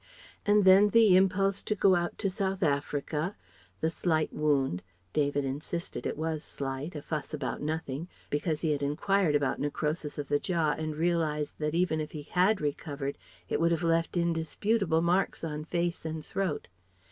[0.47, 3.35] and then the impulse to go out to South Africa,
[3.81, 4.81] the slight wound
[5.13, 10.17] David insisted it was slight, a fuss about nothing, because he had enquired about necrosis
[10.17, 13.15] of the jaw and realized that even if he had recovered
[13.47, 16.67] it would have left indisputable marks on face and throat.